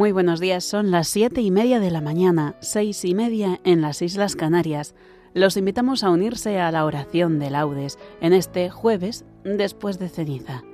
[0.00, 3.82] Muy buenos días, son las siete y media de la mañana, seis y media en
[3.82, 4.94] las Islas Canarias.
[5.34, 10.64] Los invitamos a unirse a la oración de laudes en este jueves después de ceniza.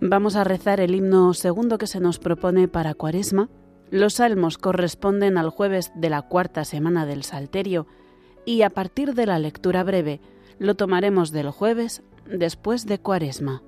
[0.00, 3.50] Vamos a rezar el himno segundo que se nos propone para Cuaresma.
[3.92, 7.86] Los salmos corresponden al jueves de la cuarta semana del Salterio
[8.44, 10.20] y a partir de la lectura breve
[10.58, 13.62] lo tomaremos del jueves después de Cuaresma.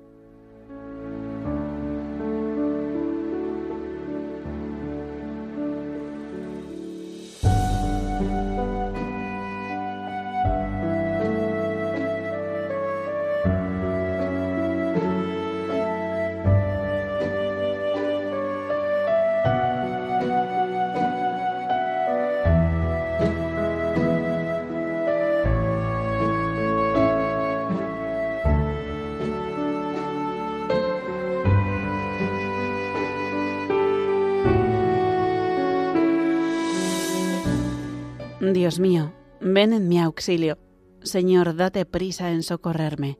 [38.53, 40.57] Dios mío, ven en mi auxilio.
[41.01, 43.17] Señor, date prisa en socorrerme.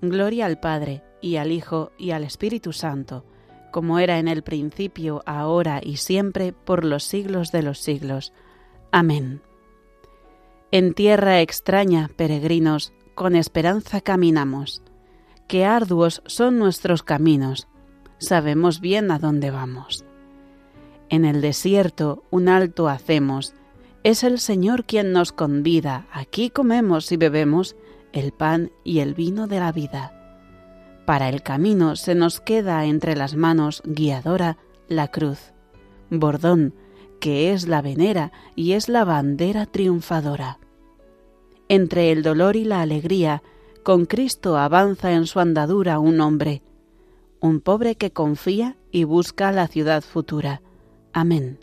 [0.00, 3.24] Gloria al Padre, y al Hijo, y al Espíritu Santo,
[3.72, 8.32] como era en el principio, ahora y siempre, por los siglos de los siglos.
[8.92, 9.42] Amén.
[10.70, 14.82] En tierra extraña, peregrinos, con esperanza caminamos.
[15.48, 17.68] Qué arduos son nuestros caminos.
[18.18, 20.04] Sabemos bien a dónde vamos.
[21.08, 23.54] En el desierto un alto hacemos,
[24.06, 26.06] es el Señor quien nos convida.
[26.12, 27.74] Aquí comemos y bebemos
[28.12, 30.12] el pan y el vino de la vida.
[31.04, 35.52] Para el camino se nos queda entre las manos guiadora la cruz,
[36.08, 36.72] bordón,
[37.18, 40.60] que es la venera y es la bandera triunfadora.
[41.68, 43.42] Entre el dolor y la alegría,
[43.82, 46.62] con Cristo avanza en su andadura un hombre,
[47.40, 50.62] un pobre que confía y busca la ciudad futura.
[51.12, 51.58] Amén.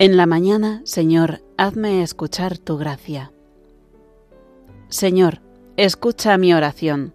[0.00, 3.32] En la mañana, Señor, hazme escuchar tu gracia.
[4.88, 5.42] Señor,
[5.76, 7.12] escucha mi oración.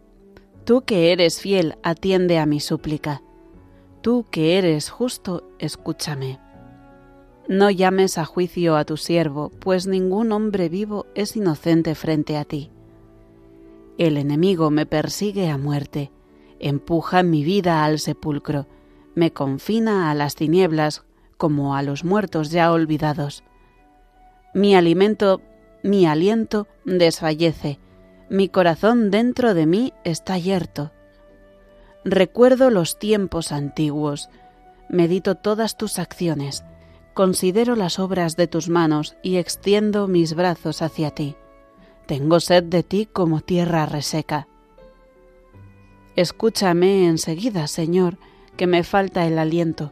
[0.65, 3.23] Tú que eres fiel, atiende a mi súplica.
[4.01, 6.39] Tú que eres justo, escúchame.
[7.47, 12.45] No llames a juicio a tu siervo, pues ningún hombre vivo es inocente frente a
[12.45, 12.69] ti.
[13.97, 16.11] El enemigo me persigue a muerte,
[16.59, 18.67] empuja mi vida al sepulcro,
[19.15, 21.03] me confina a las tinieblas
[21.37, 23.43] como a los muertos ya olvidados.
[24.53, 25.41] Mi alimento,
[25.83, 27.79] mi aliento desfallece,
[28.29, 30.91] mi corazón dentro de mí está yerto.
[32.03, 34.29] Recuerdo los tiempos antiguos,
[34.89, 36.63] medito todas tus acciones,
[37.13, 41.35] considero las obras de tus manos y extiendo mis brazos hacia ti.
[42.05, 44.47] Tengo sed de ti como tierra reseca.
[46.15, 48.17] Escúchame enseguida, Señor,
[48.55, 49.91] que me falta el aliento.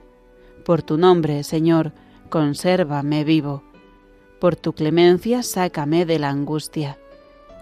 [0.71, 1.91] Por tu nombre, Señor,
[2.29, 3.61] consérvame vivo.
[4.39, 6.97] Por tu clemencia, sácame de la angustia.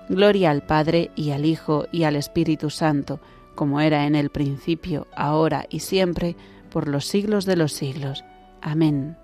[0.09, 3.19] Gloria al Padre y al Hijo y al Espíritu Santo,
[3.55, 6.35] como era en el principio, ahora y siempre,
[6.69, 8.23] por los siglos de los siglos.
[8.61, 9.17] Amén.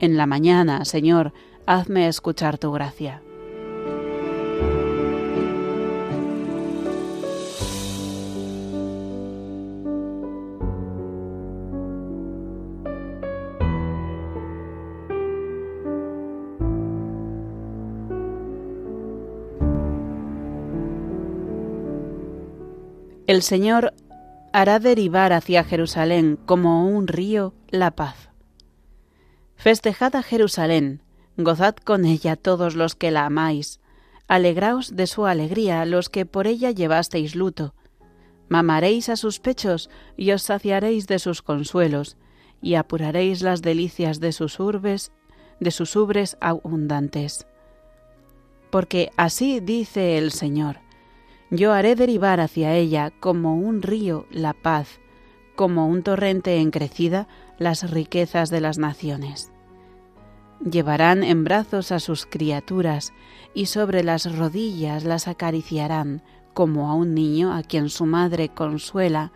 [0.00, 1.32] En la mañana, Señor,
[1.66, 3.22] hazme escuchar tu gracia.
[23.28, 23.94] El Señor
[24.52, 28.30] hará derivar hacia Jerusalén como un río la paz.
[29.54, 31.02] Festejad a Jerusalén,
[31.36, 33.80] gozad con ella todos los que la amáis,
[34.26, 37.74] alegraos de su alegría los que por ella llevasteis luto,
[38.48, 42.16] mamaréis a sus pechos y os saciaréis de sus consuelos,
[42.60, 45.12] y apuraréis las delicias de sus urbes,
[45.60, 47.46] de sus ubres abundantes.
[48.70, 50.81] Porque así dice el Señor,
[51.52, 55.00] yo haré derivar hacia ella como un río la paz,
[55.54, 57.28] como un torrente en crecida
[57.58, 59.52] las riquezas de las naciones.
[60.64, 63.12] Llevarán en brazos a sus criaturas
[63.52, 66.22] y sobre las rodillas las acariciarán
[66.54, 69.32] como a un niño a quien su madre consuela,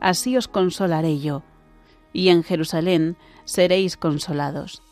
[0.00, 1.42] así os consolaré yo,
[2.14, 4.82] y en Jerusalén seréis consolados.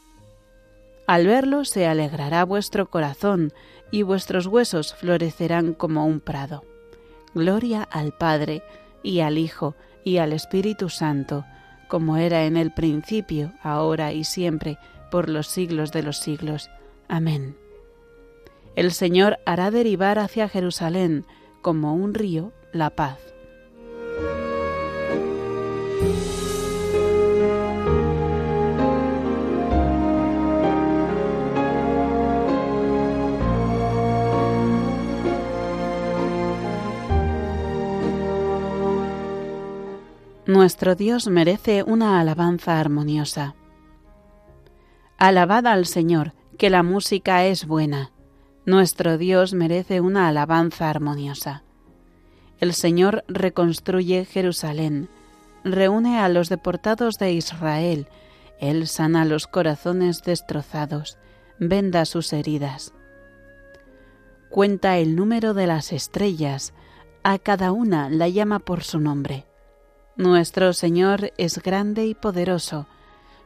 [1.07, 3.53] Al verlo se alegrará vuestro corazón,
[3.91, 6.65] y vuestros huesos florecerán como un prado.
[7.35, 8.63] Gloria al Padre,
[9.03, 11.45] y al Hijo, y al Espíritu Santo,
[11.89, 14.79] como era en el principio, ahora y siempre,
[15.11, 16.71] por los siglos de los siglos.
[17.09, 17.57] Amén.
[18.75, 21.25] El Señor hará derivar hacia Jerusalén,
[21.63, 23.19] como un río, la paz.
[40.67, 43.55] Nuestro Dios merece una alabanza armoniosa.
[45.17, 48.11] Alabad al Señor, que la música es buena.
[48.65, 51.63] Nuestro Dios merece una alabanza armoniosa.
[52.59, 55.09] El Señor reconstruye Jerusalén,
[55.63, 58.09] reúne a los deportados de Israel,
[58.59, 61.17] Él sana los corazones destrozados,
[61.61, 62.93] venda sus heridas.
[64.51, 66.75] Cuenta el número de las estrellas,
[67.23, 69.47] a cada una la llama por su nombre.
[70.17, 72.87] Nuestro Señor es grande y poderoso,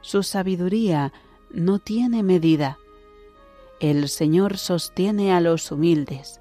[0.02, 1.12] su sabiduría
[1.50, 2.78] no tiene medida.
[3.80, 6.40] El Señor sostiene a los humildes,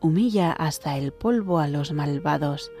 [0.00, 2.72] humilla hasta el polvo a los malvados.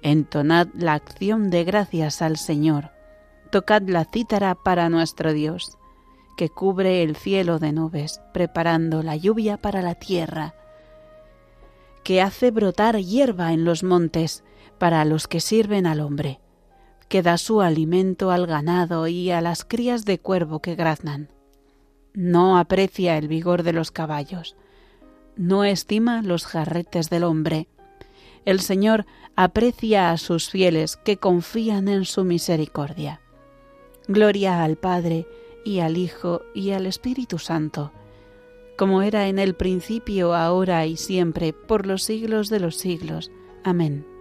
[0.00, 2.90] Entonad la acción de gracias al Señor,
[3.50, 5.76] tocad la cítara para nuestro Dios,
[6.38, 10.54] que cubre el cielo de nubes, preparando la lluvia para la tierra,
[12.02, 14.42] que hace brotar hierba en los montes,
[14.78, 16.40] para los que sirven al hombre,
[17.08, 21.28] que da su alimento al ganado y a las crías de cuervo que graznan.
[22.14, 24.56] No aprecia el vigor de los caballos,
[25.36, 27.68] no estima los jarretes del hombre.
[28.44, 33.20] El Señor aprecia a sus fieles que confían en su misericordia.
[34.08, 35.26] Gloria al Padre
[35.64, 37.92] y al Hijo y al Espíritu Santo,
[38.76, 43.30] como era en el principio, ahora y siempre, por los siglos de los siglos.
[43.64, 44.17] Amén.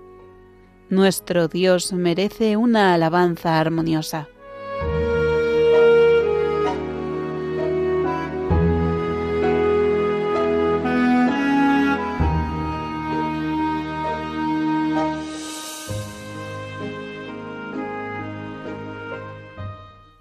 [0.90, 4.30] Nuestro Dios merece una alabanza armoniosa.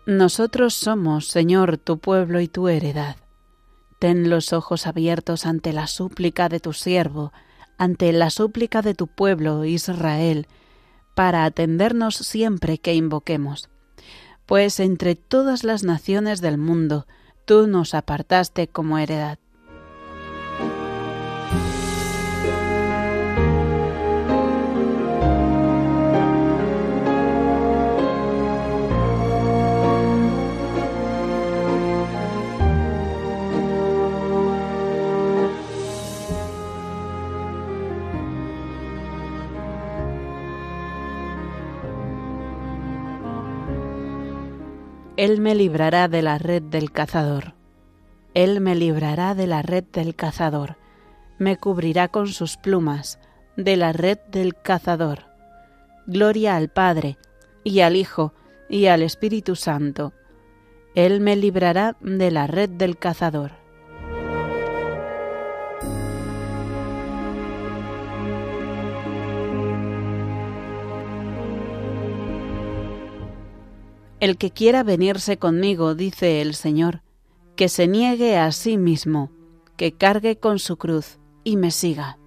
[0.04, 3.16] Nosotros somos, Señor, tu pueblo y tu heredad.
[4.00, 7.32] Ten los ojos abiertos ante la súplica de tu siervo,
[7.78, 10.46] ante la súplica de tu pueblo Israel,
[11.14, 13.68] para atendernos siempre que invoquemos.
[14.44, 17.06] Pues entre todas las naciones del mundo
[17.46, 19.38] tú nos apartaste como heredad.
[45.16, 47.54] Él me librará de la red del cazador.
[48.34, 50.76] Él me librará de la red del cazador.
[51.38, 53.18] Me cubrirá con sus plumas
[53.56, 55.24] de la red del cazador.
[56.06, 57.16] Gloria al Padre,
[57.64, 58.34] y al Hijo,
[58.68, 60.12] y al Espíritu Santo.
[60.94, 63.52] Él me librará de la red del cazador.
[74.18, 77.02] El que quiera venirse conmigo, dice el Señor,
[77.54, 79.30] que se niegue a sí mismo,
[79.76, 82.18] que cargue con su cruz y me siga.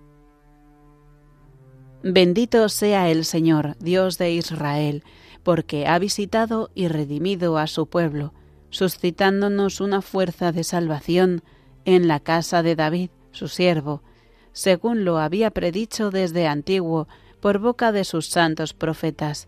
[2.03, 5.03] Bendito sea el Señor, Dios de Israel,
[5.41, 8.34] porque ha visitado y redimido a su pueblo,
[8.69, 11.41] suscitándonos una fuerza de salvación
[11.86, 14.03] en la casa de David, su siervo,
[14.53, 17.08] según lo había predicho desde antiguo
[17.39, 19.48] por boca de sus santos profetas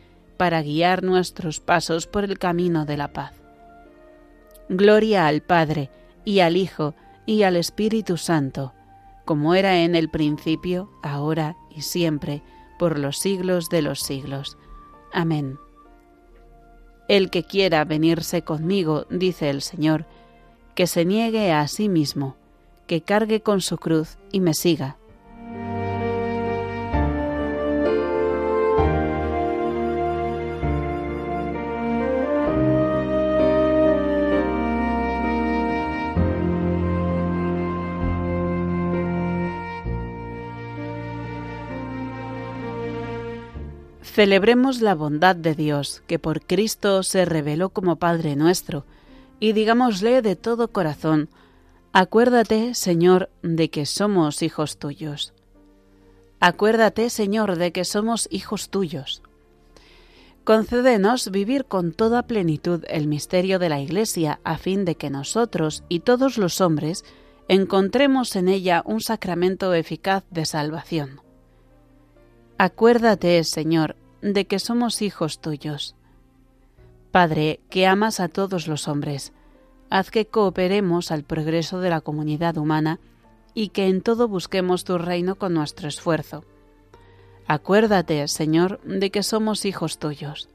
[0.41, 3.33] para guiar nuestros pasos por el camino de la paz.
[4.69, 5.91] Gloria al Padre,
[6.25, 6.95] y al Hijo,
[7.27, 8.73] y al Espíritu Santo,
[9.23, 12.41] como era en el principio, ahora y siempre,
[12.79, 14.57] por los siglos de los siglos.
[15.13, 15.59] Amén.
[17.07, 20.07] El que quiera venirse conmigo, dice el Señor,
[20.73, 22.35] que se niegue a sí mismo,
[22.87, 24.97] que cargue con su cruz y me siga
[44.13, 48.85] Celebremos la bondad de Dios, que por Cristo se reveló como Padre nuestro,
[49.39, 51.29] y digámosle de todo corazón,
[51.93, 55.33] Acuérdate, Señor, de que somos hijos tuyos.
[56.41, 59.21] Acuérdate, Señor, de que somos hijos tuyos.
[60.43, 65.85] Concédenos vivir con toda plenitud el misterio de la Iglesia, a fin de que nosotros
[65.87, 67.05] y todos los hombres
[67.47, 71.21] encontremos en ella un sacramento eficaz de salvación.
[72.57, 75.95] Acuérdate, Señor, de que somos hijos tuyos.
[77.11, 79.33] Padre, que amas a todos los hombres,
[79.89, 82.99] haz que cooperemos al progreso de la comunidad humana
[83.53, 86.45] y que en todo busquemos tu reino con nuestro esfuerzo.
[87.47, 90.47] Acuérdate, Señor, de que somos hijos tuyos.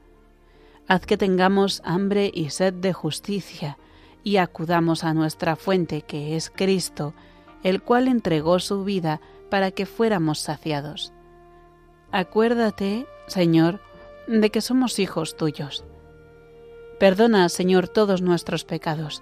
[0.87, 3.77] Haz que tengamos hambre y sed de justicia
[4.23, 7.13] y acudamos a nuestra fuente que es Cristo,
[7.63, 9.21] el cual entregó su vida
[9.51, 11.13] para que fuéramos saciados.
[12.11, 13.81] Acuérdate, Señor,
[14.27, 15.83] de que somos hijos tuyos.
[16.99, 19.21] Perdona, Señor, todos nuestros pecados,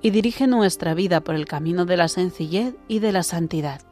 [0.00, 3.82] y dirige nuestra vida por el camino de la sencillez y de la santidad.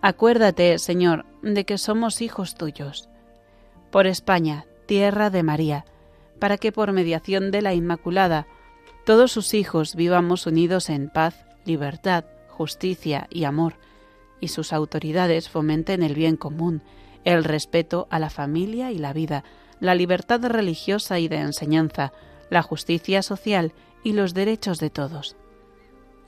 [0.00, 3.10] Acuérdate, Señor, de que somos hijos tuyos.
[3.90, 5.84] Por España, tierra de María,
[6.38, 8.46] para que por mediación de la Inmaculada,
[9.04, 13.74] todos sus hijos vivamos unidos en paz, libertad, justicia y amor,
[14.40, 16.82] y sus autoridades fomenten el bien común,
[17.24, 19.44] el respeto a la familia y la vida,
[19.80, 22.12] la libertad religiosa y de enseñanza,
[22.50, 23.72] la justicia social
[24.04, 25.36] y los derechos de todos.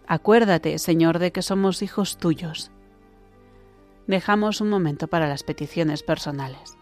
[0.06, 2.70] Acuérdate, Señor, de que somos hijos tuyos.
[4.06, 6.76] Dejamos un momento para las peticiones personales.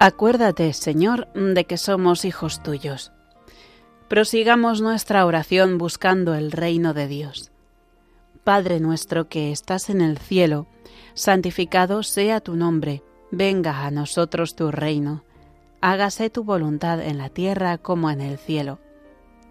[0.00, 3.10] Acuérdate, Señor, de que somos hijos tuyos.
[4.08, 7.50] Prosigamos nuestra oración buscando el reino de Dios.
[8.44, 10.68] Padre nuestro que estás en el cielo,
[11.14, 13.02] santificado sea tu nombre,
[13.32, 15.24] venga a nosotros tu reino,
[15.80, 18.78] hágase tu voluntad en la tierra como en el cielo.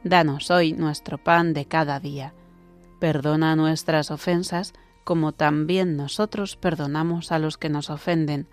[0.06, 2.34] Danos hoy nuestro pan de cada día.
[3.02, 4.74] Perdona nuestras ofensas
[5.04, 8.48] como también nosotros perdonamos a los que nos ofenden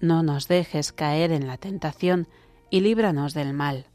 [0.00, 2.28] no nos dejes caer en la tentación
[2.70, 3.86] y líbranos del mal.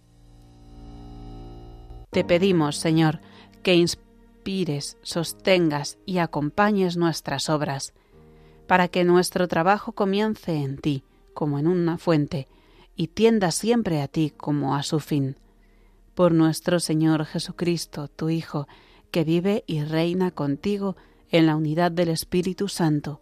[2.12, 3.20] Te pedimos, Señor,
[3.62, 7.94] que inspires, sostengas y acompañes nuestras obras,
[8.68, 11.04] para que nuestro trabajo comience en ti,
[11.34, 12.48] como en una fuente,
[12.96, 15.36] y tienda siempre a ti como a su fin.
[16.16, 18.68] Por nuestro Señor Jesucristo, tu Hijo,
[19.12, 20.98] que vive y reina contigo
[21.32, 23.22] en la unidad del Espíritu Santo,